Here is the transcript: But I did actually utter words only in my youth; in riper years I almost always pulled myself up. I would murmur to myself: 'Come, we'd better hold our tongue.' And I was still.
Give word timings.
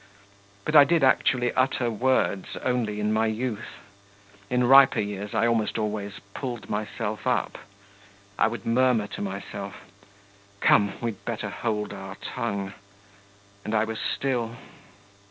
But 0.65 0.75
I 0.75 0.83
did 0.83 1.03
actually 1.03 1.53
utter 1.53 1.91
words 1.91 2.57
only 2.63 2.99
in 2.99 3.13
my 3.13 3.27
youth; 3.27 3.77
in 4.49 4.63
riper 4.63 4.99
years 4.99 5.35
I 5.35 5.45
almost 5.45 5.77
always 5.77 6.13
pulled 6.33 6.71
myself 6.71 7.27
up. 7.27 7.59
I 8.35 8.47
would 8.47 8.65
murmur 8.65 9.05
to 9.05 9.21
myself: 9.21 9.75
'Come, 10.59 10.93
we'd 11.01 11.23
better 11.23 11.49
hold 11.51 11.93
our 11.93 12.15
tongue.' 12.15 12.73
And 13.63 13.75
I 13.75 13.83
was 13.83 13.99
still. 13.99 14.55